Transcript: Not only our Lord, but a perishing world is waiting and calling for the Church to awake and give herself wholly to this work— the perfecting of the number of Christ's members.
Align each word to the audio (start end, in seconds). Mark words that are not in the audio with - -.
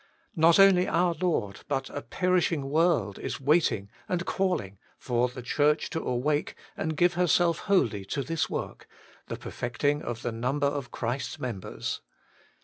Not 0.35 0.57
only 0.57 0.87
our 0.87 1.13
Lord, 1.13 1.59
but 1.67 1.91
a 1.91 2.01
perishing 2.01 2.71
world 2.71 3.19
is 3.19 3.39
waiting 3.39 3.91
and 4.09 4.25
calling 4.25 4.79
for 4.97 5.29
the 5.29 5.43
Church 5.43 5.91
to 5.91 6.01
awake 6.01 6.55
and 6.75 6.97
give 6.97 7.13
herself 7.13 7.59
wholly 7.69 8.03
to 8.05 8.23
this 8.23 8.49
work— 8.49 8.87
the 9.27 9.37
perfecting 9.37 10.01
of 10.01 10.23
the 10.23 10.31
number 10.31 10.65
of 10.65 10.89
Christ's 10.89 11.37
members. 11.37 12.01